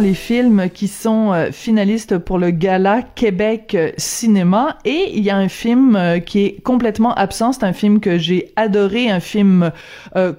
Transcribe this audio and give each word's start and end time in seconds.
les 0.00 0.14
films 0.14 0.68
qui 0.72 0.88
sont 0.88 1.32
euh, 1.32 1.50
finalistes 1.52 2.18
pour 2.18 2.38
le 2.38 2.50
gala 2.50 3.02
Québec 3.02 3.74
euh, 3.74 3.92
Cinéma 3.96 4.76
et 4.84 5.12
il 5.14 5.22
y 5.24 5.30
a 5.30 5.36
un 5.36 5.48
film 5.48 5.96
euh, 5.96 6.18
qui 6.18 6.44
est 6.44 6.62
complètement 6.62 7.14
absent. 7.14 7.52
C'est 7.52 7.64
un 7.64 7.72
film 7.72 8.00
que 8.00 8.18
j'ai 8.18 8.52
adoré, 8.56 9.10
un 9.10 9.20
film 9.20 9.70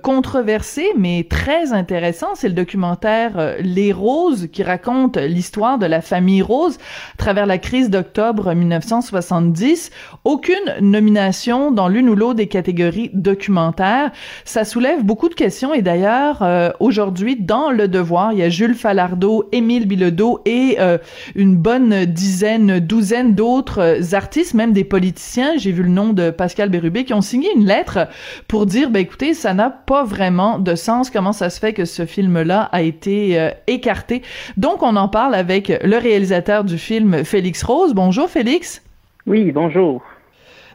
controversé 0.02 0.88
mais 0.98 1.26
très 1.30 1.72
intéressant. 1.72 2.30
C'est 2.36 2.48
le 2.48 2.54
documentaire 2.54 3.56
Les 3.60 3.92
Roses 3.92 4.48
qui 4.52 4.64
raconte 4.64 5.18
l'histoire 5.18 5.78
de 5.78 5.86
la 5.86 6.02
famille 6.02 6.42
Rose 6.42 6.78
à 7.14 7.18
travers 7.18 7.46
la 7.46 7.58
crise 7.58 7.90
d'octobre 7.90 8.54
1970. 8.54 9.92
Aucune 10.24 10.56
nomination 10.82 11.72
dans 11.72 11.88
l'une 11.88 12.10
ou 12.10 12.16
l'autre 12.16 12.36
des 12.36 12.48
catégories 12.48 13.12
documentaires. 13.14 14.12
Ça 14.46 14.66
soulève 14.66 15.04
beaucoup 15.04 15.30
de 15.30 15.36
questions 15.36 15.74
et 15.74 15.82
d'ailleurs 15.82 16.44
aujourd'hui 16.80 17.36
dans 17.36 17.70
Le 17.70 17.88
Devoir, 17.88 18.34
il 18.34 18.40
y 18.40 18.44
a 18.44 18.50
Jules 18.50 18.76
Falardeau 18.76 19.47
Émile 19.52 19.88
Bilodeau 19.88 20.42
et 20.46 20.78
euh, 20.80 20.98
une 21.36 21.56
bonne 21.56 22.06
dizaine, 22.06 22.80
douzaine 22.80 23.36
d'autres 23.36 23.80
euh, 23.80 24.16
artistes, 24.16 24.54
même 24.54 24.74
des 24.74 24.84
politiciens. 24.84 25.58
J'ai 25.58 25.72
vu 25.72 25.84
le 25.84 25.90
nom 25.90 26.14
de 26.14 26.30
Pascal 26.30 26.70
Bérubé 26.70 27.04
qui 27.04 27.14
ont 27.14 27.22
signé 27.22 27.50
une 27.56 27.66
lettre 27.66 28.08
pour 28.48 28.66
dire, 28.66 28.90
ben 28.90 29.00
écoutez, 29.00 29.34
ça 29.34 29.54
n'a 29.54 29.70
pas 29.70 30.04
vraiment 30.04 30.60
de 30.60 30.76
sens. 30.76 31.10
Comment 31.10 31.34
ça 31.34 31.50
se 31.50 31.60
fait 31.60 31.74
que 31.74 31.86
ce 31.86 32.06
film-là 32.06 32.70
a 32.72 32.82
été 32.82 33.40
euh, 33.40 33.52
écarté? 33.68 34.22
Donc, 34.58 34.84
on 34.84 34.96
en 34.96 35.08
parle 35.08 35.36
avec 35.36 35.72
le 35.84 35.98
réalisateur 35.98 36.64
du 36.64 36.78
film, 36.78 37.24
Félix 37.24 37.64
Rose. 37.64 37.94
Bonjour, 37.94 38.30
Félix. 38.30 38.82
Oui, 39.26 39.52
bonjour. 39.52 40.02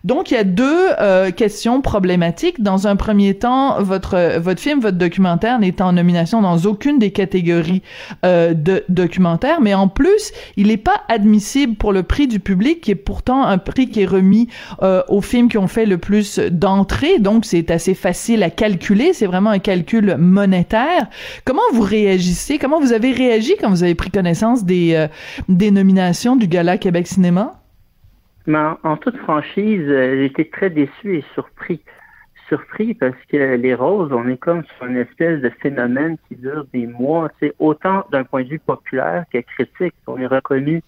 Donc, 0.04 0.30
il 0.30 0.34
y 0.34 0.36
a 0.36 0.44
deux 0.44 0.88
euh, 1.00 1.30
questions 1.30 1.80
problématiques. 1.80 2.60
Dans 2.62 2.86
un 2.86 2.96
premier 2.96 3.34
temps, 3.34 3.80
votre 3.82 4.38
votre 4.38 4.60
film, 4.60 4.80
votre 4.80 4.98
documentaire 4.98 5.58
n'est 5.58 5.80
en 5.80 5.92
nomination 5.92 6.42
dans 6.42 6.58
aucune 6.58 6.98
des 6.98 7.10
catégories 7.10 7.82
euh, 8.24 8.54
de 8.54 8.84
documentaire, 8.88 9.60
mais 9.60 9.74
en 9.74 9.88
plus, 9.88 10.32
il 10.56 10.68
n'est 10.68 10.76
pas 10.76 11.02
admissible 11.08 11.76
pour 11.76 11.92
le 11.92 12.02
prix 12.02 12.26
du 12.26 12.40
public, 12.40 12.80
qui 12.80 12.90
est 12.90 12.96
pourtant 12.96 13.44
un 13.44 13.58
prix 13.58 13.88
qui 13.88 14.02
est 14.02 14.06
remis 14.06 14.48
euh, 14.82 15.02
aux 15.08 15.20
films 15.20 15.48
qui 15.48 15.58
ont 15.58 15.68
fait 15.68 15.86
le 15.86 15.98
plus 15.98 16.38
d'entrées. 16.38 17.18
Donc, 17.18 17.44
c'est 17.44 17.70
assez 17.70 17.94
facile 17.94 18.42
à 18.42 18.50
calculer. 18.50 19.12
C'est 19.12 19.26
vraiment 19.26 19.50
un 19.50 19.58
calcul 19.58 20.16
monétaire. 20.16 21.08
Comment 21.44 21.62
vous 21.72 21.82
réagissez? 21.82 22.58
Comment 22.58 22.80
vous 22.80 22.92
avez 22.92 23.12
réagi 23.12 23.54
quand 23.60 23.70
vous 23.70 23.82
avez 23.82 23.94
pris 23.94 24.10
connaissance 24.10 24.64
des 24.64 24.94
euh, 24.94 25.08
des 25.48 25.70
nominations 25.70 26.36
du 26.36 26.46
Gala 26.48 26.78
Québec 26.78 27.06
Cinéma? 27.06 27.61
Mais 28.46 28.58
en, 28.82 28.96
toute 28.96 29.16
franchise, 29.18 29.88
euh, 29.88 30.24
été 30.24 30.48
très 30.48 30.70
déçu 30.70 31.18
et 31.18 31.24
surpris. 31.34 31.82
Surpris 32.48 32.94
parce 32.94 33.16
que 33.30 33.54
les 33.56 33.74
roses, 33.74 34.12
on 34.12 34.28
est 34.28 34.36
comme 34.36 34.64
sur 34.76 34.86
une 34.86 34.96
espèce 34.96 35.40
de 35.40 35.48
phénomène 35.60 36.16
qui 36.28 36.36
dure 36.36 36.66
des 36.72 36.86
mois. 36.86 37.30
C'est 37.40 37.54
autant 37.58 38.04
d'un 38.10 38.24
point 38.24 38.42
de 38.42 38.48
vue 38.48 38.58
populaire 38.58 39.24
que 39.32 39.38
critique. 39.38 39.94
On 40.06 40.18
est 40.18 40.26
reconnu 40.26 40.82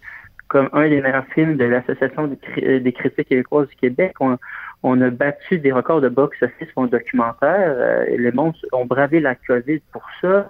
comme 0.49 0.69
un 0.73 0.89
des 0.89 1.01
meilleurs 1.01 1.27
films 1.35 1.57
de 1.57 1.65
l'Association 1.65 2.29
des, 2.29 2.81
des, 2.81 2.93
critiques 2.93 3.29
québécoises 3.29 3.69
du 3.69 3.77
Québec. 3.77 4.15
On, 4.21 5.01
a 5.01 5.11
battu 5.11 5.59
des 5.59 5.73
records 5.73 6.03
de 6.03 6.09
box-office 6.09 6.69
pour 6.75 6.85
un 6.85 6.89
documentaire. 6.89 7.75
Euh, 7.77 8.05
les 8.17 8.31
monstres 8.31 8.67
ont 8.73 8.85
bravé 8.85 9.21
la 9.21 9.35
COVID 9.35 9.81
pour 9.91 10.05
ça. 10.21 10.47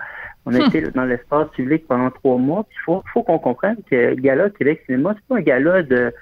On 0.47 0.55
a 0.55 0.59
hmm. 0.59 0.67
été 0.67 0.81
dans 0.91 1.05
l'espace 1.05 1.49
public 1.51 1.87
pendant 1.87 2.11
trois 2.11 2.39
mois. 2.39 2.67
Il 2.73 2.81
faut, 2.85 3.03
faut 3.13 3.23
qu'on 3.23 3.39
comprenne 3.39 3.77
que 3.89 4.15
Gala 4.15 4.51
Québec 4.51 4.83
Cinéma, 4.87 5.15
c'est 5.15 5.27
pas 5.27 5.37
un 5.37 5.43
gala 5.43 5.83
de 5.83 6.13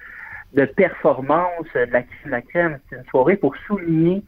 de 0.54 0.64
performance 0.64 1.66
de 1.74 1.90
la 1.92 2.02
crème, 2.02 2.30
la 2.30 2.42
crème. 2.42 2.78
C'est 2.88 2.96
une 2.96 3.04
soirée 3.06 3.36
pour 3.36 3.56
souligner 3.66 4.22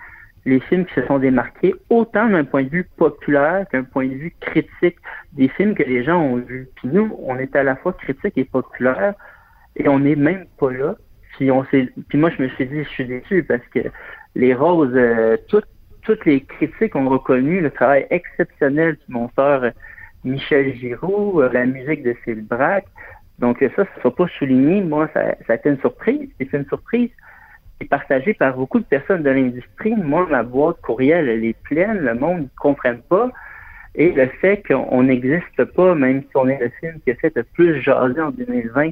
les 0.47 0.61
films 0.61 0.84
qui 0.84 0.94
se 0.94 1.06
sont 1.06 1.19
démarqués, 1.19 1.75
autant 1.89 2.28
d'un 2.28 2.44
point 2.44 2.64
de 2.64 2.69
vue 2.69 2.89
populaire 2.97 3.67
qu'un 3.70 3.84
point 3.84 4.06
de 4.06 4.14
vue 4.14 4.34
critique 4.41 4.97
des 5.33 5.48
films 5.48 5.74
que 5.74 5.83
les 5.83 6.05
gens 6.05 6.20
ont 6.20 6.36
vus. 6.36 6.68
Puis 6.77 6.89
nous, 6.89 7.17
on 7.23 7.39
est 7.39 7.57
à 7.57 7.63
la 7.63 7.77
fois 7.77 7.95
critique 7.95 8.36
et 8.36 8.45
populaire, 8.45 9.14
et 9.77 9.89
on 9.89 10.01
n'est 10.01 10.17
même 10.17 10.46
pas 10.58 10.70
là. 10.70 10.96
Puis 11.36 11.51
on 11.51 11.64
puis 11.64 12.18
moi 12.18 12.30
je 12.30 12.42
me 12.42 12.48
suis 12.51 12.67
dit, 12.67 12.84
je 12.84 12.89
suis 12.89 13.07
déçu 13.07 13.42
parce 13.42 13.67
que 13.74 13.80
les 14.34 14.55
roses, 14.55 14.95
euh, 14.95 15.36
toutes, 15.48 15.67
toutes 16.02 16.24
les 16.27 16.42
critiques 16.42 16.95
ont 16.95 17.08
reconnu 17.08 17.61
le 17.61 17.70
travail 17.70 18.07
exceptionnel 18.11 18.96
du 18.96 19.13
monteur 19.13 19.73
Michel 20.24 20.74
Giroux, 20.74 21.40
euh, 21.40 21.51
la 21.52 21.67
musique 21.67 22.02
de 22.02 22.14
Phil 22.24 22.42
Braque, 22.42 22.86
donc 23.39 23.58
ça, 23.61 23.68
ça 23.77 23.83
ne 23.96 24.00
soit 24.00 24.14
pas 24.14 24.28
souligné. 24.39 24.80
Moi, 24.83 25.08
ça, 25.12 25.34
ça 25.46 25.55
a 25.55 25.56
été 25.56 25.68
une 25.68 25.78
surprise. 25.78 26.28
C'est 26.39 26.52
une 26.52 26.67
surprise 26.67 27.11
qui 27.78 27.84
est 27.84 27.89
partagée 27.89 28.34
par 28.34 28.56
beaucoup 28.56 28.78
de 28.78 28.84
personnes 28.84 29.22
de 29.22 29.30
l'industrie. 29.30 29.95
Moi, 29.95 30.27
ma 30.30 30.42
boîte 30.42 30.80
courriel, 30.83 31.28
elle 31.28 31.45
est 31.45 31.61
pleine. 31.64 31.98
Le 31.98 32.14
monde 32.14 32.42
ne 32.42 32.48
comprenne 32.58 33.00
pas. 33.08 33.30
Et 33.96 34.12
le 34.12 34.27
fait 34.40 34.62
qu'on 34.67 35.02
n'existe 35.05 35.64
pas, 35.64 35.95
même 35.95 36.22
si 36.22 36.36
on 36.36 36.48
est 36.48 36.58
le 36.61 36.70
film 36.80 37.00
qui 37.05 37.12
a 37.12 37.14
fait 37.17 37.34
le 37.36 37.45
plus 37.45 37.80
jaser 37.80 38.20
en 38.20 38.30
2020 38.30 38.90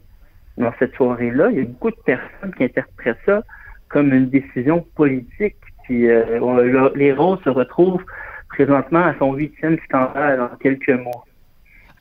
dans 0.59 0.73
cette 0.79 0.95
soirée-là, 0.95 1.51
il 1.51 1.59
y 1.59 1.61
a 1.61 1.65
beaucoup 1.65 1.91
de 1.91 1.97
personnes 2.05 2.55
qui 2.57 2.65
interprètent 2.65 3.17
ça 3.27 3.43
comme 3.89 4.13
une 4.13 4.29
décision 4.29 4.85
politique. 4.95 5.57
Puis 5.85 6.09
euh, 6.09 6.91
les 6.95 7.13
roses 7.13 7.41
se 7.43 7.51
retrouvent 7.51 8.05
présentement 8.49 9.05
à 9.05 9.15
son 9.19 9.33
huitième 9.35 9.79
scandale 9.85 10.41
en 10.41 10.57
quelques 10.57 10.91
mois. 10.91 11.25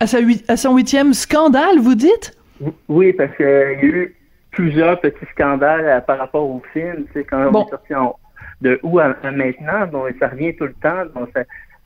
À, 0.02 0.08
sa 0.08 0.18
à 0.48 0.58
son 0.58 0.76
huitième 0.76 1.14
scandale, 1.14 1.78
vous 1.80 1.94
dites? 1.94 2.36
Oui, 2.90 3.14
parce 3.14 3.36
qu'il 3.38 3.46
y 3.46 3.50
a 3.50 3.84
eu 3.84 4.16
plusieurs 4.50 5.00
petits 5.00 5.28
scandales 5.32 5.86
euh, 5.86 6.02
par 6.02 6.18
rapport 6.18 6.50
au 6.50 6.60
film. 6.74 7.06
Tu 7.06 7.14
sais, 7.14 7.24
quand 7.24 7.38
on 7.54 7.68
est 7.68 7.70
sorti 7.70 7.94
de 8.62 8.80
où 8.82 8.98
à, 8.98 9.16
maintenant, 9.32 9.86
bon, 9.92 10.06
ça 10.20 10.30
revient 10.30 10.56
tout 10.56 10.66
le 10.66 10.74
temps. 10.74 11.04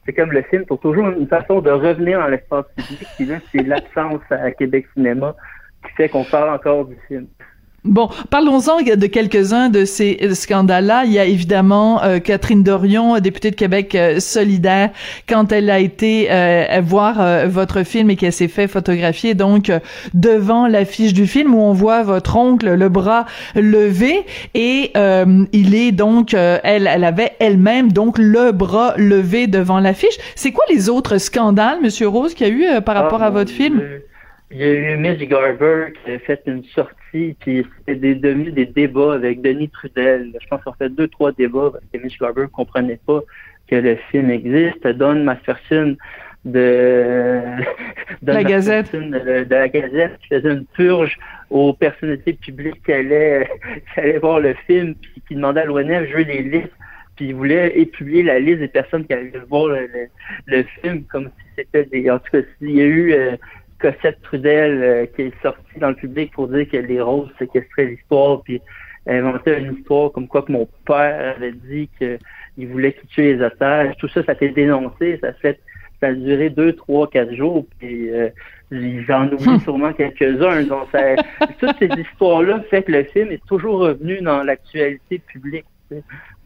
c'est 0.06 0.14
comme 0.14 0.32
le 0.32 0.44
film 0.44 0.64
pour 0.66 0.80
toujours 0.80 1.10
une 1.10 1.28
façon 1.28 1.60
de 1.60 1.70
revenir 1.70 2.22
dans 2.22 2.28
l'espace 2.28 2.64
public. 2.78 3.06
Puis 3.18 3.26
là, 3.26 3.40
c'est 3.52 3.64
l'absence 3.64 4.22
à 4.30 4.50
Québec 4.52 4.88
Cinéma 4.94 5.36
qui 5.86 5.92
fait 5.96 6.08
qu'on 6.08 6.24
parle 6.24 6.52
encore 6.52 6.86
du 6.86 6.96
film. 7.10 7.28
Bon, 7.86 8.10
parlons-en 8.32 8.82
de 8.82 9.06
quelques-uns 9.06 9.70
de 9.70 9.86
ces 9.86 10.34
scandales-là. 10.34 11.04
Il 11.06 11.12
y 11.12 11.20
a 11.20 11.26
évidemment 11.26 12.04
euh, 12.04 12.18
Catherine 12.18 12.64
Dorion, 12.64 13.20
députée 13.20 13.52
de 13.52 13.56
Québec 13.56 13.94
euh, 13.94 14.20
solidaire, 14.20 14.90
quand 15.30 15.52
elle 15.52 15.70
a 15.70 15.78
été 15.78 16.28
euh, 16.32 16.82
voir 16.84 17.48
votre 17.48 17.84
film 17.84 18.10
et 18.10 18.16
qu'elle 18.16 18.34
s'est 18.34 18.48
fait 18.48 18.68
photographier 18.68 19.36
donc 19.36 19.72
devant 20.16 20.68
l'affiche 20.68 21.14
du 21.14 21.28
film 21.28 21.54
où 21.54 21.62
on 21.62 21.74
voit 21.74 22.02
votre 22.02 22.36
oncle 22.38 22.74
le 22.74 22.90
bras 22.90 23.26
levé 23.56 24.26
et 24.54 24.92
il 25.52 25.76
est 25.76 25.92
donc 25.92 26.34
elle 26.34 26.88
elle 26.88 27.04
avait 27.04 27.34
elle-même 27.40 27.92
donc 27.92 28.18
le 28.18 28.52
bras 28.52 28.94
levé 28.98 29.48
devant 29.48 29.80
l'affiche. 29.80 30.18
C'est 30.36 30.52
quoi 30.52 30.66
les 30.70 30.90
autres 30.90 31.18
scandales, 31.18 31.80
Monsieur 31.82 32.08
Rose, 32.08 32.34
qu'il 32.34 32.48
y 32.48 32.50
a 32.50 32.54
eu 32.78 32.82
par 32.82 32.96
rapport 32.96 33.22
à 33.22 33.28
ah, 33.28 33.32
votre 33.32 33.52
film? 33.52 33.82
Il 34.52 34.58
y 34.58 34.64
a 34.64 34.74
eu 34.74 34.98
Mitch 34.98 35.28
Garber 35.28 35.88
qui 36.04 36.12
a 36.12 36.20
fait 36.20 36.42
une 36.46 36.64
sortie, 36.66 37.36
puis 37.40 37.66
c'était 37.88 38.16
devenu 38.16 38.52
des 38.52 38.68
débats 38.68 39.16
avec 39.16 39.42
Denis 39.42 39.70
Trudel. 39.70 40.32
Je 40.40 40.48
pense 40.48 40.64
qu'on 40.64 40.74
fait 40.74 40.90
deux, 40.90 41.08
trois 41.08 41.32
débats 41.32 41.72
parce 41.72 41.84
que 41.92 41.98
Mitch 41.98 42.20
Garber 42.20 42.44
ne 42.44 42.48
comprenait 42.48 43.00
pas 43.06 43.22
que 43.68 43.76
le 43.76 43.96
film 44.12 44.30
existe. 44.30 44.88
Don 44.88 45.24
Masterson 45.24 45.98
de, 46.46 47.42
la 48.22 48.44
Gazette. 48.44 48.96
De, 48.96 49.48
la 49.50 49.68
Gazette 49.68 50.20
qui 50.22 50.28
faisait 50.28 50.52
une 50.52 50.66
purge 50.66 51.18
aux 51.50 51.74
personnalités 51.74 52.34
publiques 52.34 52.84
qui 52.86 52.94
allaient, 52.94 53.50
qui 53.94 54.00
allaient 54.00 54.20
voir 54.20 54.42
le 54.42 54.54
film, 54.68 54.94
puis 54.94 55.24
qui 55.28 55.36
demandait 55.36 55.62
à 55.62 55.66
l'ONF 55.66 56.04
de 56.04 56.06
jouer 56.06 56.24
les 56.24 56.44
listes 56.44 56.74
puis 57.16 57.28
il 57.28 57.36
voulait 57.36 57.70
publier 57.86 58.24
la 58.24 58.40
liste 58.40 58.60
des 58.60 58.68
personnes 58.68 59.06
qui 59.06 59.14
allaient 59.14 59.32
voir 59.50 59.70
le, 60.48 60.64
film 60.82 61.04
comme 61.06 61.26
si 61.28 61.46
c'était 61.56 61.86
des. 61.86 62.10
En 62.10 62.20
tout 62.20 62.32
cas, 62.32 62.40
il 62.62 62.72
y 62.72 62.82
a 62.82 62.86
eu 62.86 63.14
euh, 63.14 63.38
Cossette 63.80 64.22
Trudel 64.22 64.84
euh, 64.84 65.06
qui 65.06 65.24
est 65.24 65.42
sortie 65.42 65.80
dans 65.80 65.90
le 65.90 65.96
public 65.96 66.32
pour 66.34 66.48
dire 66.48 66.68
que 66.70 66.78
les 66.78 67.02
roses 67.02 67.30
séquestraient 67.38 67.86
l'histoire, 67.86 68.42
puis 68.42 68.62
inventait 69.08 69.60
une 69.60 69.76
histoire 69.76 70.12
comme 70.12 70.28
quoi 70.28 70.42
que 70.42 70.52
mon 70.52 70.68
père 70.86 71.36
avait 71.38 71.52
dit 71.52 71.90
qu'il 72.00 72.68
voulait 72.68 72.94
qu'il 72.94 73.08
tue 73.10 73.22
les 73.22 73.42
otages. 73.42 73.96
Tout 73.98 74.08
ça, 74.08 74.24
ça 74.24 74.32
a 74.32 74.36
été 74.36 74.50
dénoncé. 74.50 75.20
Ça 75.22 75.34
fait 75.34 75.60
ça 76.02 76.08
a 76.08 76.14
duré 76.14 76.50
deux, 76.50 76.74
trois, 76.74 77.10
quatre 77.10 77.34
jours, 77.34 77.66
puis 77.80 78.10
euh, 78.10 78.30
j'en 78.72 79.28
oublie 79.28 79.60
sûrement 79.64 79.94
quelques-uns. 79.94 80.64
Donc, 80.64 80.88
toutes 81.60 81.78
ces 81.80 81.90
histoires-là 82.02 82.62
fait 82.70 82.84
que 82.84 82.92
le 82.92 83.04
film 83.06 83.32
est 83.32 83.46
toujours 83.46 83.80
revenu 83.80 84.22
dans 84.22 84.44
l'actualité 84.44 85.20
publique 85.20 85.66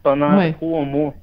pendant 0.02 0.52
trois 0.52 0.84
mois. 0.84 1.14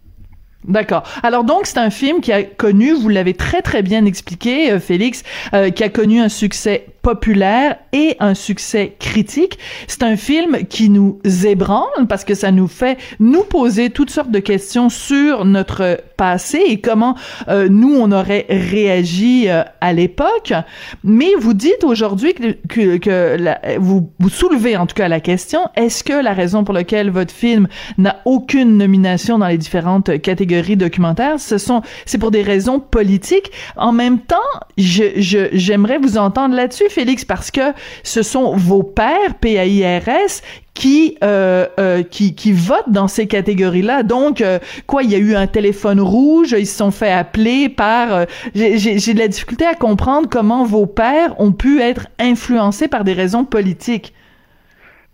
D'accord. 0.68 1.04
Alors 1.24 1.46
donc 1.46 1.66
c'est 1.66 1.78
un 1.78 1.90
film 1.90 2.20
qui 2.20 2.34
a 2.34 2.44
connu, 2.44 2.92
vous 2.92 3.08
l'avez 3.08 3.34
très 3.34 3.62
très 3.62 3.82
bien 3.82 4.04
expliqué, 4.04 4.72
euh, 4.72 4.80
Félix, 4.82 5.24
euh, 5.54 5.70
qui 5.70 5.84
a 5.84 5.90
connu 5.90 6.20
un 6.20 6.28
succès 6.28 6.88
populaire 7.02 7.78
et 7.94 8.18
un 8.20 8.34
succès 8.34 8.96
critique. 9.00 9.58
C'est 9.88 10.04
un 10.04 10.18
film 10.18 10.66
qui 10.68 10.90
nous 10.90 11.20
ébranle 11.46 12.08
parce 12.10 12.26
que 12.26 12.36
ça 12.36 12.52
nous 12.52 12.68
fait 12.68 12.98
nous 13.20 13.44
poser 13.44 13.92
toutes 13.92 14.10
sortes 14.10 14.32
de 14.32 14.40
questions 14.40 14.90
sur 14.90 15.46
notre 15.46 16.02
passé 16.18 16.60
et 16.68 16.82
comment 16.82 17.16
euh, 17.48 17.68
nous 17.70 17.96
on 17.96 18.12
aurait 18.12 18.46
réagi 18.50 19.48
euh, 19.48 19.64
à 19.82 19.94
l'époque. 19.94 20.54
Mais 21.04 21.30
vous 21.40 21.54
dites 21.54 21.84
aujourd'hui 21.84 22.34
que, 22.34 22.52
que, 22.68 22.98
que 22.98 23.78
vous, 23.80 24.12
vous 24.20 24.30
soulevez 24.30 24.76
en 24.76 24.86
tout 24.86 24.96
cas 24.96 25.08
la 25.08 25.20
question 25.20 25.62
est-ce 25.76 26.04
que 26.04 26.14
la 26.14 26.34
raison 26.34 26.64
pour 26.64 26.74
laquelle 26.74 27.12
votre 27.12 27.34
film 27.34 27.68
n'a 27.98 28.18
aucune 28.26 28.78
nomination 28.78 29.38
dans 29.38 29.48
les 29.48 29.58
différentes 29.58 30.22
catégories 30.22 30.76
documentaires, 30.76 31.40
ce 31.40 31.58
sont 31.58 31.82
c'est 32.06 32.18
pour 32.18 32.32
des 32.32 32.42
raisons 32.42 32.80
politiques? 32.80 33.52
En 33.76 33.92
même 33.92 34.20
temps, 34.20 34.36
je 34.78 35.04
j'aimerais 35.54 35.98
vous 35.98 36.18
entendre 36.18 36.56
là-dessus, 36.56 36.90
Félix, 36.90 37.26
parce 37.26 37.52
que 37.52 37.74
ce 38.04 38.24
sont 38.24 38.56
vos 38.56 38.84
pères 38.84 39.36
PAIRS 39.40 40.42
qui, 40.78 41.18
euh, 41.24 41.66
euh, 41.80 42.04
qui 42.04 42.36
qui 42.36 42.52
votent 42.52 42.92
dans 42.92 43.08
ces 43.08 43.26
catégories-là. 43.26 44.04
Donc, 44.04 44.42
euh, 44.42 44.60
quoi, 44.86 45.02
il 45.02 45.10
y 45.10 45.16
a 45.16 45.18
eu 45.18 45.34
un 45.34 45.48
téléphone 45.48 46.00
rouge, 46.00 46.52
ils 46.52 46.68
se 46.68 46.78
sont 46.78 46.92
fait 46.92 47.12
appeler 47.12 47.68
par. 47.68 48.28
J'ai 48.54 49.14
de 49.14 49.20
la 49.20 49.28
difficulté 49.28 49.66
à 49.66 49.74
comprendre 49.74 50.30
comment 50.30 50.66
vos 50.66 50.86
pères 50.86 51.34
ont 51.40 51.52
pu 51.52 51.82
être 51.82 52.08
influencés 52.20 52.88
par 52.88 53.04
des 53.04 53.14
raisons 53.14 53.44
politiques. 53.44 54.14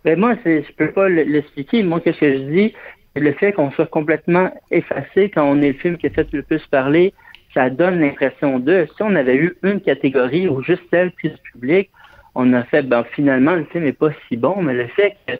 Ben 0.03 0.19
moi, 0.19 0.35
je 0.43 0.69
peux 0.75 0.91
pas 0.91 1.07
l'expliquer. 1.07 1.81
Moi, 1.81 2.01
qu'est-ce 2.01 2.19
que 2.19 2.33
je 2.33 2.43
dis, 2.51 2.73
le 3.15 3.31
fait 3.31 3.53
qu'on 3.53 3.71
soit 3.71 3.85
complètement 3.85 4.51
effacé 4.69 5.29
quand 5.33 5.45
on 5.45 5.61
est 5.61 5.69
le 5.71 5.77
film 5.77 5.97
qui 5.97 6.07
a 6.07 6.09
fait 6.09 6.27
le 6.33 6.41
plus 6.41 6.61
parler, 6.69 7.13
ça 7.53 7.69
donne 7.69 8.01
l'impression 8.01 8.59
de. 8.59 8.85
Si 8.97 9.01
on 9.01 9.15
avait 9.15 9.37
eu 9.37 9.55
une 9.63 9.79
catégorie 9.79 10.49
ou 10.49 10.61
juste 10.61 10.83
celle 10.91 11.11
plus 11.11 11.31
publique, 11.53 11.89
on 12.35 12.53
a 12.53 12.63
fait, 12.63 12.83
ben 12.83 13.03
finalement, 13.11 13.55
le 13.55 13.65
film 13.65 13.83
n'est 13.83 13.93
pas 13.93 14.09
si 14.27 14.37
bon, 14.37 14.61
mais 14.61 14.73
le 14.73 14.87
fait 14.87 15.15
que 15.27 15.33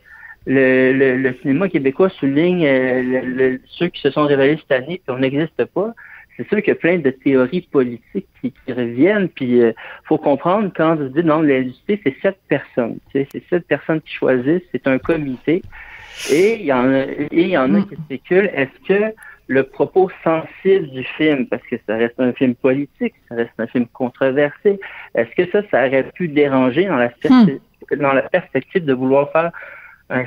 le, 0.45 1.17
le, 1.17 1.33
cinéma 1.41 1.69
québécois 1.69 2.09
souligne 2.09 2.65
euh, 2.65 3.57
ceux 3.67 3.87
qui 3.87 4.01
se 4.01 4.11
sont 4.11 4.25
révélés 4.25 4.57
cette 4.57 4.83
année, 4.83 5.01
puis 5.05 5.15
on 5.15 5.19
n'existe 5.19 5.65
pas. 5.65 5.93
C'est 6.35 6.47
sûr 6.49 6.57
qu'il 6.57 6.69
y 6.69 6.71
a 6.71 6.75
plein 6.75 6.97
de 6.97 7.11
théories 7.11 7.67
politiques 7.71 8.27
qui, 8.41 8.53
reviennent, 8.67 9.29
puis 9.29 9.45
il 9.45 9.61
euh, 9.61 9.73
faut 10.05 10.17
comprendre 10.17 10.71
quand 10.75 10.95
vous 10.95 11.09
dites 11.09 11.25
non, 11.25 11.41
l'industrie, 11.41 11.99
c'est 12.03 12.15
sept 12.21 12.37
personnes. 12.47 12.97
C'est 13.11 13.27
sept 13.49 13.67
personnes 13.67 14.01
qui 14.01 14.13
choisissent, 14.13 14.63
c'est 14.71 14.87
un 14.87 14.97
comité. 14.97 15.61
Et 16.31 16.59
il 16.59 16.65
y 16.65 16.73
en 16.73 16.91
a, 16.91 17.03
et 17.03 17.27
il 17.31 17.49
y 17.49 17.57
en 17.57 17.73
a 17.73 17.81
qui 17.81 17.95
spéculent, 18.05 18.49
est-ce 18.53 18.87
que 18.87 19.15
le 19.47 19.63
propos 19.63 20.09
sensible 20.23 20.89
du 20.89 21.03
film, 21.03 21.47
parce 21.47 21.63
que 21.63 21.75
ça 21.87 21.97
reste 21.97 22.19
un 22.19 22.33
film 22.33 22.55
politique, 22.55 23.13
ça 23.29 23.35
reste 23.35 23.53
un 23.57 23.67
film 23.67 23.85
controversé, 23.87 24.79
est-ce 25.15 25.35
que 25.35 25.49
ça, 25.51 25.61
ça 25.69 25.87
aurait 25.87 26.09
pu 26.13 26.27
déranger 26.27 26.85
dans 26.85 26.97
la, 26.97 27.07
hmm. 27.07 27.59
dans 27.97 28.13
la 28.13 28.23
perspective 28.23 28.85
de 28.85 28.93
vouloir 28.93 29.31
faire 29.31 29.51
un, 30.09 30.23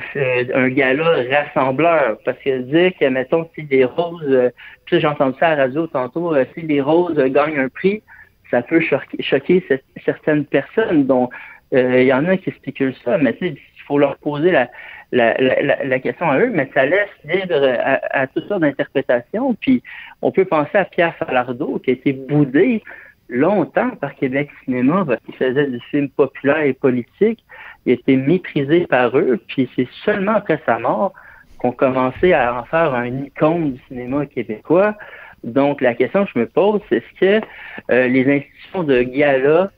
un 0.53 0.69
gala 0.69 1.23
rassembleur? 1.31 2.17
Parce 2.25 2.37
que 2.39 2.59
dire 2.59 2.91
que, 2.99 3.05
mettons, 3.05 3.49
si 3.55 3.63
les 3.63 3.85
roses, 3.85 4.21
euh, 4.27 4.49
puis 4.85 4.99
j'ai 4.99 5.07
entendu 5.07 5.35
ça 5.39 5.49
à 5.49 5.55
la 5.55 5.63
radio 5.63 5.87
tantôt, 5.87 6.35
euh, 6.35 6.45
si 6.53 6.61
les 6.61 6.81
roses 6.81 7.17
gagnent 7.17 7.59
un 7.59 7.69
prix, 7.69 8.03
ça 8.51 8.61
peut 8.61 8.81
choquer, 8.81 9.63
certaines 10.05 10.45
personnes. 10.45 11.05
dont 11.05 11.29
euh, 11.73 12.01
il 12.01 12.07
y 12.07 12.13
en 12.13 12.25
a 12.25 12.37
qui 12.37 12.51
spéculent 12.51 12.95
ça, 13.03 13.17
mais 13.17 13.35
il 13.41 13.57
faut 13.87 13.97
leur 13.97 14.17
poser 14.17 14.51
la, 14.51 14.69
la, 15.11 15.35
la, 15.39 15.83
la, 15.83 15.99
question 15.99 16.29
à 16.29 16.39
eux, 16.39 16.51
mais 16.53 16.69
ça 16.73 16.85
laisse 16.85 17.09
libre 17.23 17.63
à, 17.79 17.99
à 18.21 18.27
toutes 18.27 18.47
sortes 18.47 18.61
d'interprétations. 18.61 19.53
Puis 19.55 19.81
on 20.21 20.31
peut 20.31 20.45
penser 20.45 20.77
à 20.77 20.85
Pierre 20.85 21.15
Falardeau 21.15 21.79
qui 21.79 21.91
a 21.91 21.93
été 21.93 22.13
boudé 22.13 22.83
longtemps 23.29 23.91
par 24.01 24.15
Québec 24.15 24.49
Cinéma 24.63 25.05
parce 25.05 25.21
qu'il 25.21 25.35
faisait 25.35 25.67
du 25.67 25.79
film 25.91 26.09
populaire 26.09 26.61
et 26.61 26.73
politique. 26.73 27.43
Il 27.85 27.91
a 27.91 27.93
été 27.93 28.17
méprisé 28.17 28.85
par 28.87 29.17
eux, 29.17 29.39
puis 29.47 29.69
c'est 29.75 29.87
seulement 30.03 30.33
après 30.33 30.61
sa 30.65 30.79
mort 30.79 31.13
qu'on 31.59 31.71
commençait 31.71 32.33
à 32.33 32.53
en 32.53 32.63
faire 32.65 32.93
un 32.93 33.23
icône 33.23 33.73
du 33.73 33.81
cinéma 33.87 34.25
québécois. 34.25 34.95
Donc 35.43 35.81
la 35.81 35.93
question 35.93 36.25
que 36.25 36.31
je 36.35 36.39
me 36.39 36.45
pose, 36.47 36.81
c'est 36.89 36.97
est-ce 36.97 37.19
que 37.19 37.47
euh, 37.91 38.07
les 38.07 38.37
institutions 38.37 38.83
de 38.83 39.01
gala 39.01 39.71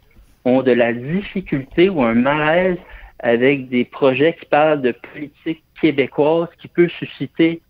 ont 0.45 0.61
de 0.61 0.71
la 0.71 0.93
difficulté 0.93 1.89
ou 1.89 2.01
un 2.01 2.15
malaise 2.15 2.77
avec 3.19 3.69
des 3.69 3.85
projets 3.85 4.35
qui 4.39 4.45
parlent 4.45 4.81
de 4.81 4.93
politique 5.13 5.63
québécoise 5.81 6.49
qui 6.61 6.67
peut 6.67 6.89
susciter 6.89 7.61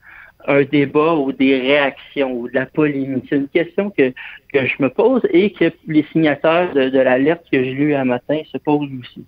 un 0.47 0.63
débat 0.63 1.15
ou 1.15 1.31
des 1.31 1.59
réactions 1.59 2.31
ou 2.31 2.47
de 2.47 2.55
la 2.55 2.65
polémique. 2.65 3.25
C'est 3.29 3.35
une 3.35 3.49
question 3.49 3.89
que, 3.89 4.13
que 4.53 4.65
je 4.65 4.75
me 4.79 4.89
pose 4.89 5.21
et 5.31 5.51
que 5.51 5.71
les 5.87 6.03
signataires 6.11 6.73
de, 6.73 6.89
de 6.89 6.99
l'alerte 6.99 7.45
que 7.51 7.63
j'ai 7.63 7.73
lue 7.73 7.93
un 7.93 8.05
matin 8.05 8.39
se 8.51 8.57
posent 8.57 8.89
aussi. 8.99 9.25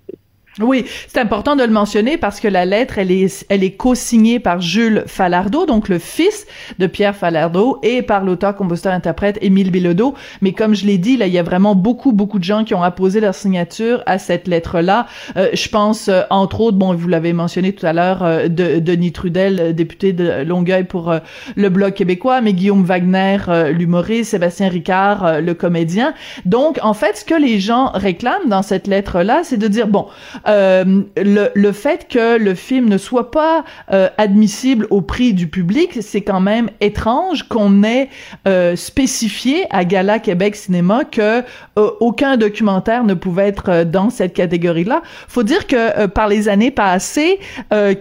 Oui, 0.59 0.83
c'est 1.07 1.21
important 1.21 1.55
de 1.55 1.63
le 1.63 1.71
mentionner 1.71 2.17
parce 2.17 2.41
que 2.41 2.47
la 2.49 2.65
lettre, 2.65 2.97
elle 2.97 3.09
est, 3.09 3.45
elle 3.47 3.63
est 3.63 3.71
co-signée 3.71 4.37
par 4.37 4.59
Jules 4.59 5.05
Falardeau, 5.07 5.65
donc 5.65 5.87
le 5.87 5.97
fils 5.97 6.45
de 6.77 6.87
Pierre 6.87 7.15
Falardeau, 7.15 7.79
et 7.83 8.01
par 8.01 8.25
l'auteur, 8.25 8.57
compositeur, 8.57 8.91
interprète 8.91 9.37
Émile 9.41 9.71
Bilodeau. 9.71 10.13
Mais 10.41 10.51
comme 10.51 10.75
je 10.75 10.85
l'ai 10.85 10.97
dit, 10.97 11.15
là, 11.15 11.27
il 11.27 11.31
y 11.31 11.39
a 11.39 11.43
vraiment 11.43 11.73
beaucoup, 11.73 12.11
beaucoup 12.11 12.37
de 12.37 12.43
gens 12.43 12.65
qui 12.65 12.73
ont 12.73 12.83
apposé 12.83 13.21
leur 13.21 13.33
signature 13.33 14.03
à 14.05 14.19
cette 14.19 14.49
lettre-là. 14.49 15.07
Euh, 15.37 15.47
je 15.53 15.69
pense, 15.69 16.09
euh, 16.09 16.23
entre 16.29 16.59
autres, 16.59 16.77
bon, 16.77 16.93
vous 16.93 17.07
l'avez 17.07 17.31
mentionné 17.31 17.71
tout 17.71 17.85
à 17.85 17.93
l'heure, 17.93 18.21
euh, 18.21 18.49
de 18.49 18.79
Denis 18.79 19.13
Trudel, 19.13 19.73
député 19.73 20.11
de 20.11 20.43
Longueuil 20.43 20.83
pour 20.83 21.15
le 21.55 21.69
Bloc 21.69 21.93
québécois, 21.93 22.41
mais 22.41 22.51
Guillaume 22.51 22.83
Wagner, 22.83 23.37
l'humoriste, 23.71 24.31
Sébastien 24.31 24.67
Ricard, 24.67 25.39
le 25.41 25.53
comédien. 25.53 26.13
Donc, 26.43 26.77
en 26.81 26.93
fait, 26.93 27.15
ce 27.19 27.23
que 27.23 27.35
les 27.35 27.61
gens 27.61 27.91
réclament 27.93 28.49
dans 28.49 28.63
cette 28.63 28.87
lettre-là, 28.87 29.41
c'est 29.43 29.57
de 29.57 29.69
dire, 29.69 29.87
bon, 29.87 30.07
euh, 30.47 31.01
le, 31.17 31.49
le, 31.53 31.71
fait 31.71 32.07
que 32.07 32.37
le 32.37 32.55
film 32.55 32.89
ne 32.89 32.97
soit 32.97 33.31
pas 33.31 33.63
euh, 33.91 34.09
admissible 34.17 34.87
au 34.89 35.01
prix 35.01 35.33
du 35.33 35.47
public, 35.47 35.97
c'est 36.01 36.21
quand 36.21 36.41
même 36.41 36.69
étrange 36.79 37.43
qu'on 37.43 37.83
ait 37.83 38.09
euh, 38.47 38.75
spécifié 38.75 39.65
à 39.69 39.85
Gala 39.85 40.19
Québec 40.19 40.55
Cinéma 40.55 41.03
que 41.03 41.43
aucun 41.75 42.37
documentaire 42.37 43.03
ne 43.03 43.13
pouvait 43.13 43.47
être 43.47 43.83
dans 43.83 44.09
cette 44.09 44.33
catégorie-là. 44.33 45.01
Faut 45.27 45.43
dire 45.43 45.67
que 45.67 46.05
par 46.07 46.27
les 46.27 46.49
années 46.49 46.71
passées, 46.71 47.39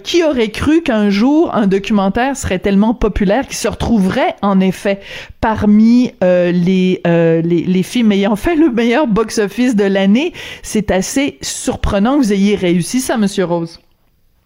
qui 0.03 0.23
aurait 0.23 0.51
cru 0.51 0.83
qu'un 0.83 1.11
jour 1.11 1.55
un 1.55 1.67
documentaire 1.67 2.37
serait 2.37 2.59
tellement 2.59 2.95
populaire 2.95 3.47
qu'il 3.47 3.57
se 3.57 3.69
retrouverait 3.69 4.35
en 4.43 4.61
effet? 4.61 5.01
Parmi 5.41 6.13
les, 6.23 7.01
les, 7.05 7.43
les 7.43 7.83
films 7.83 8.13
ayant 8.13 8.37
fait 8.37 8.57
le 8.57 8.71
meilleur 8.71 9.07
box-office 9.07 9.77
de 9.77 9.85
l'année 9.85 10.33
C'est 10.63 10.91
assez 10.91 11.39
surprenant 11.41 12.19
que 12.19 12.25
vous 12.25 12.33
ayez 12.33 12.57
réussi 12.57 13.01
ça, 13.01 13.17
Monsieur 13.17 13.45
Rose. 13.45 13.81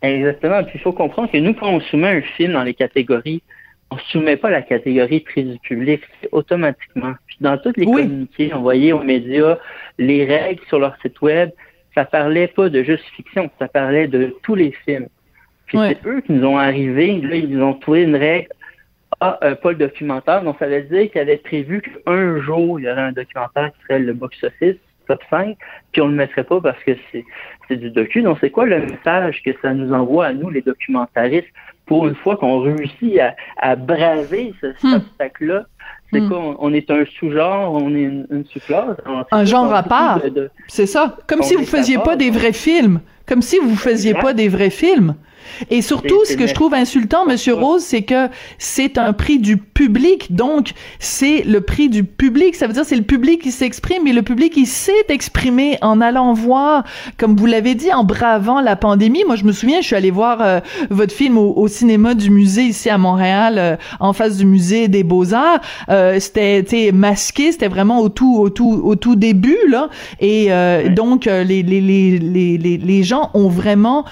Exactement. 0.03 0.63
Puis 0.65 0.73
il 0.77 0.81
faut 0.81 0.93
comprendre 0.93 1.31
que 1.31 1.39
nous, 1.39 1.55
quand 1.55 1.69
on 1.69 1.81
soumet 1.81 2.09
un 2.09 2.21
film 2.21 2.53
dans 2.53 2.63
les 2.63 2.75
catégories, 2.75 3.43
on 3.91 3.97
ne 3.97 4.01
soumet 4.01 4.37
pas 4.37 4.51
la 4.51 4.63
catégorie 4.63 5.21
prix 5.21 5.45
du 5.45 5.59
public, 5.61 6.03
c'est 6.21 6.29
automatiquement. 6.33 7.15
Puis 7.27 7.37
dans 7.41 7.57
toutes 7.59 7.77
les 7.77 7.87
communiqués 7.87 8.53
envoyés 8.53 8.93
aux 8.93 9.03
médias, 9.03 9.59
les 9.99 10.25
règles 10.25 10.63
sur 10.69 10.79
leur 10.79 10.97
site 11.01 11.21
web, 11.23 11.51
ça 11.95 12.05
parlait 12.05 12.49
pas 12.49 12.69
de 12.69 12.83
juste 12.83 13.05
fiction, 13.17 13.51
ça 13.59 13.69
parlait 13.69 14.09
de 14.09 14.37
tous 14.43 14.55
les 14.55 14.73
films. 14.85 15.07
Puis 15.67 15.79
c'est 15.79 16.07
eux 16.07 16.21
qui 16.21 16.33
nous 16.33 16.47
ont 16.47 16.59
arrivé, 16.59 17.21
là, 17.21 17.37
ils 17.37 17.49
nous 17.49 17.65
ont 17.65 17.75
trouvé 17.75 18.03
une 18.03 18.17
règle, 18.17 18.49
ah, 19.21 19.39
euh, 19.43 19.55
pas 19.55 19.71
le 19.71 19.79
documentaire, 19.79 20.43
donc 20.43 20.57
ça 20.59 20.67
veut 20.67 20.83
dire 20.83 21.11
qu'ils 21.11 21.21
avaient 21.21 21.37
prévu 21.37 21.83
qu'un 21.83 22.41
jour, 22.41 22.81
il 22.81 22.85
y 22.85 22.91
aurait 22.91 23.03
un 23.03 23.13
documentaire 23.13 23.71
qui 23.73 23.83
serait 23.83 23.99
le 23.99 24.13
box-office, 24.13 24.77
top 25.07 25.21
5, 25.31 25.57
puis 25.93 26.03
on 26.03 26.07
ne 26.07 26.13
le 26.13 26.17
mettrait 26.17 26.45
pas 26.45 26.61
parce 26.61 26.83
que 26.85 26.93
c'est 27.69 27.77
du 27.77 27.91
docu. 27.91 28.23
Donc, 28.23 28.39
c'est 28.41 28.51
quoi 28.51 28.67
le 28.67 28.81
message 28.81 29.43
que 29.43 29.51
ça 29.63 29.75
nous 29.75 29.93
envoie 29.93 30.27
à 30.27 30.33
nous, 30.33 30.51
les 30.51 30.63
documentaristes, 30.63 31.49
pour 31.87 32.07
une 32.07 32.15
fois 32.15 32.37
qu'on 32.37 32.61
réussit 32.61 33.21
à, 33.59 33.77
braver 33.77 34.55
ce, 34.61 34.73
cet 34.75 34.83
hmm. 34.85 34.95
obstacle-là? 34.95 35.67
C'est 36.13 36.21
hmm. 36.21 36.29
quoi? 36.29 36.57
On, 36.59 36.73
est 36.73 36.91
un 36.91 37.05
sous-genre, 37.19 37.75
on 37.75 37.95
est 37.95 38.03
une, 38.03 38.45
sous-classe. 38.53 38.97
Un 39.31 39.45
genre 39.45 39.73
à 39.75 39.83
part. 39.83 40.21
C'est 40.69 40.87
ça. 40.87 41.17
Comme 41.27 41.43
si 41.43 41.55
vous 41.55 41.67
faisiez 41.67 41.99
pas 41.99 42.17
des 42.17 42.31
vrais 42.31 42.53
films. 42.53 43.01
Comme 43.27 43.43
si 43.43 43.59
vous 43.59 43.77
faisiez 43.77 44.15
pas 44.15 44.35
des 44.35 44.49
vrais 44.49 44.71
films. 44.71 45.15
Et 45.71 45.83
surtout, 45.83 46.25
ce 46.25 46.35
que 46.37 46.47
je 46.47 46.55
trouve 46.55 46.75
insultant, 46.75 47.27
Monsieur 47.27 47.55
Rose, 47.55 47.83
c'est 47.83 48.03
que 48.03 48.29
c'est 48.59 48.99
un 48.99 49.13
prix 49.13 49.39
du 49.39 49.57
public. 49.57 50.35
Donc, 50.35 50.73
c'est 50.99 51.43
le 51.43 51.61
prix 51.61 51.89
du 51.89 52.05
public. 52.05 52.55
Ça 52.55 52.67
veut 52.67 52.73
dire 52.73 52.85
c'est 52.85 52.97
le 52.97 53.03
public 53.03 53.43
qui 53.43 53.53
s'exprime, 53.53 54.07
et 54.07 54.13
le 54.13 54.23
public 54.23 54.57
il 54.57 54.67
s'est 54.67 54.93
exprimé 55.09 55.79
en 55.83 56.01
allant 56.01 56.33
voir, 56.33 56.85
comme 57.19 57.37
vous 57.37 57.47
l'avez 57.47 57.75
dit, 57.75 57.93
en 57.93 58.05
bravant 58.05 58.61
la 58.61 58.77
pandémie. 58.77 59.25
Moi, 59.25 59.37
je 59.37 59.45
me 59.45 59.53
souviens, 59.53 59.81
je 59.81 59.87
suis 59.87 59.97
allée 59.97 60.11
voir 60.11 60.41
euh, 60.41 60.61
votre 60.91 61.15
film 61.15 61.39
au, 61.39 61.69
cinéma 61.69 62.15
du 62.15 62.31
musée 62.31 62.63
ici 62.63 62.91
à 62.91 62.99
Montréal, 62.99 63.59
euh, 63.59 63.77
en 64.01 64.13
face 64.13 64.37
du 64.37 64.45
musée 64.45 64.89
des 64.89 65.03
Beaux 65.03 65.35
Arts. 65.35 65.61
Euh, 65.89 66.19
c'était 66.21 66.91
masqué, 66.93 67.53
c'était 67.53 67.69
vraiment 67.69 68.01
au 68.01 68.09
tout, 68.09 68.37
au 68.39 68.51
tout, 68.51 68.81
au 68.85 68.97
tout 68.97 69.17
début 69.17 69.59
là. 69.69 69.89
Et 70.21 70.49
donc, 70.91 71.27
les, 71.27 71.63
les, 71.63 71.81
les, 71.81 72.19
les, 72.19 72.79
les 72.79 73.03
gens 73.03 73.31
ont 73.35 73.49
vraiment 73.49 74.05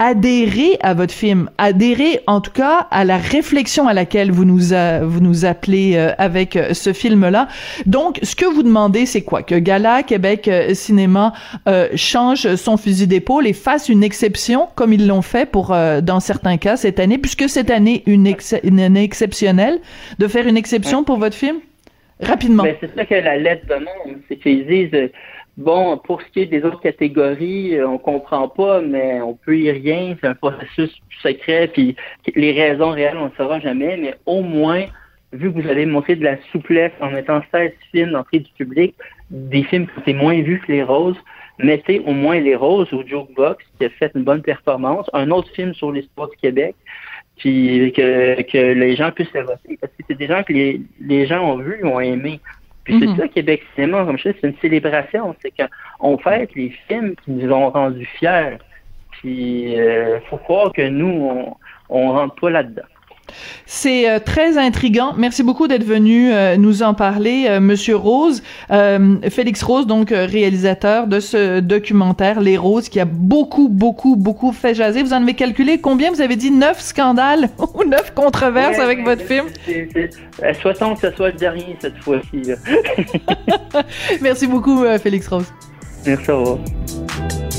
adhérer 0.00 0.78
à 0.80 0.94
votre 0.94 1.12
film, 1.12 1.50
adhérer 1.58 2.20
en 2.26 2.40
tout 2.40 2.50
cas 2.50 2.88
à 2.90 3.04
la 3.04 3.18
réflexion 3.18 3.86
à 3.86 3.92
laquelle 3.92 4.32
vous 4.32 4.46
nous 4.46 4.70
vous 5.02 5.20
nous 5.20 5.44
appelez 5.44 5.92
euh, 5.94 6.12
avec 6.16 6.56
euh, 6.56 6.72
ce 6.72 6.94
film-là. 6.94 7.48
Donc, 7.84 8.18
ce 8.22 8.34
que 8.34 8.46
vous 8.46 8.62
demandez, 8.62 9.04
c'est 9.04 9.20
quoi? 9.20 9.42
Que 9.42 9.56
Gala 9.56 10.02
Québec 10.02 10.48
euh, 10.48 10.72
Cinéma 10.74 11.34
change 11.94 12.54
son 12.56 12.78
fusil 12.78 13.06
d'épaule 13.06 13.46
et 13.46 13.52
fasse 13.52 13.90
une 13.90 14.02
exception, 14.02 14.68
comme 14.74 14.94
ils 14.94 15.06
l'ont 15.06 15.22
fait 15.22 15.48
pour 15.48 15.68
dans 15.68 16.20
certains 16.20 16.56
cas 16.56 16.76
cette 16.76 16.98
année, 16.98 17.18
puisque 17.18 17.48
cette 17.48 17.70
année 17.70 18.02
une, 18.06 18.34
une 18.64 18.80
année 18.80 19.02
exceptionnelle, 19.02 19.80
de 20.18 20.26
faire 20.26 20.46
une 20.46 20.56
exception 20.56 21.04
pour 21.04 21.18
votre 21.18 21.36
film? 21.36 21.56
Rapidement. 22.22 22.64
Ben, 22.64 22.76
c'est 22.80 22.94
ça 22.94 23.04
que 23.04 23.14
la 23.14 23.36
lettre 23.36 23.66
demande, 23.68 24.18
c'est 24.28 24.36
qu'ils 24.36 24.66
disent 24.66 25.10
Bon, 25.56 25.98
pour 25.98 26.22
ce 26.22 26.26
qui 26.28 26.40
est 26.40 26.46
des 26.46 26.64
autres 26.64 26.80
catégories, 26.80 27.76
euh, 27.76 27.88
on 27.88 27.98
comprend 27.98 28.48
pas, 28.48 28.80
mais 28.80 29.20
on 29.20 29.34
peut 29.34 29.58
y 29.58 29.70
rien. 29.70 30.16
C'est 30.20 30.28
un 30.28 30.34
processus 30.34 30.90
secret, 31.22 31.68
puis 31.68 31.96
les 32.34 32.52
raisons 32.52 32.90
réelles, 32.90 33.18
on 33.18 33.26
ne 33.26 33.34
saura 33.36 33.60
jamais. 33.60 33.96
Mais 33.96 34.14
au 34.26 34.42
moins, 34.42 34.86
vu 35.32 35.52
que 35.52 35.60
vous 35.60 35.68
avez 35.68 35.86
montré 35.86 36.16
de 36.16 36.24
la 36.24 36.36
souplesse 36.52 36.92
en 37.00 37.10
mettant 37.10 37.42
16 37.52 37.72
films 37.92 38.12
d'entrée 38.12 38.40
du 38.40 38.50
public, 38.52 38.94
des 39.30 39.62
films 39.64 39.86
qui 39.86 40.00
étaient 40.00 40.18
moins 40.18 40.40
vus 40.40 40.60
que 40.66 40.72
Les 40.72 40.82
Roses, 40.82 41.18
mettez 41.58 42.00
au 42.00 42.12
moins 42.12 42.40
Les 42.40 42.56
Roses 42.56 42.92
au 42.92 43.06
Jokebox, 43.06 43.64
qui 43.78 43.84
a 43.84 43.90
fait 43.90 44.10
une 44.14 44.24
bonne 44.24 44.42
performance. 44.42 45.10
Un 45.12 45.30
autre 45.30 45.50
film 45.52 45.74
sur 45.74 45.92
l'histoire 45.92 46.28
du 46.28 46.36
Québec, 46.36 46.74
puis 47.36 47.92
que, 47.96 48.72
les 48.72 48.96
gens 48.96 49.10
puissent 49.12 49.32
le 49.32 49.42
voter. 49.42 49.78
Parce 49.80 49.92
que 49.92 50.04
c'est 50.08 50.18
des 50.18 50.26
gens 50.26 50.42
que 50.42 50.52
les, 50.52 51.26
gens 51.26 51.52
ont 51.52 51.58
vus, 51.58 51.84
ont 51.84 52.00
aimé. 52.00 52.40
Puis 52.84 52.98
c'est 52.98 53.06
mhm. 53.06 53.16
ça, 53.16 53.28
Québec 53.28 53.62
Cinéma, 53.74 54.04
comme 54.04 54.18
je 54.18 54.30
dis, 54.30 54.38
c'est 54.40 54.48
une 54.48 54.56
célébration. 54.60 55.34
C'est 55.42 55.52
qu'on 55.52 56.18
fête 56.18 56.54
les 56.54 56.70
films 56.88 57.14
qui 57.24 57.30
nous 57.32 57.52
ont 57.52 57.70
rendus 57.70 58.06
fiers. 58.06 58.58
Puis 59.10 59.72
il 59.72 59.80
euh, 59.80 60.20
faut 60.28 60.38
croire 60.38 60.72
que 60.72 60.88
nous, 60.88 61.06
on, 61.08 61.56
on 61.88 62.12
rentre 62.12 62.34
pas 62.36 62.50
là-dedans. 62.50 62.82
C'est 63.66 64.08
euh, 64.08 64.18
très 64.18 64.58
intrigant. 64.58 65.14
Merci 65.16 65.42
beaucoup 65.42 65.68
d'être 65.68 65.84
venu 65.84 66.32
euh, 66.32 66.56
nous 66.56 66.82
en 66.82 66.94
parler, 66.94 67.46
euh, 67.48 67.60
Monsieur 67.60 67.96
Rose, 67.96 68.42
Félix 69.30 69.62
Rose, 69.62 69.86
donc 69.86 70.10
réalisateur 70.10 71.06
de 71.06 71.20
ce 71.20 71.60
documentaire 71.60 72.40
Les 72.40 72.56
Roses, 72.56 72.88
qui 72.88 73.00
a 73.00 73.04
beaucoup, 73.04 73.68
beaucoup, 73.68 74.16
beaucoup 74.16 74.52
fait 74.52 74.74
jaser. 74.74 75.02
Vous 75.02 75.12
en 75.12 75.22
avez 75.22 75.34
calculé 75.34 75.78
combien? 75.78 76.10
Vous 76.10 76.20
avez 76.20 76.36
dit 76.36 76.50
neuf 76.50 76.80
scandales 76.80 77.48
ou 77.74 77.84
neuf 77.84 78.12
controverses 78.14 78.78
avec 78.78 79.04
votre 79.04 79.22
film? 79.22 79.46
Souhaitons 80.60 80.94
que 80.94 81.08
ce 81.08 81.16
soit 81.16 81.30
le 81.30 81.36
dernier 81.36 81.76
cette 81.80 81.98
fois-ci. 81.98 82.42
Merci 84.20 84.46
beaucoup, 84.46 84.84
Félix 85.02 85.28
Rose. 85.28 85.52
Merci. 86.06 86.30
Au 86.30 86.38
revoir. 86.38 87.49